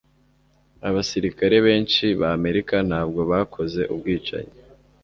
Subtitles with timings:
[0.87, 4.55] abasirikare benshi b'Amerika ntabwo bakoze ubwicanyi.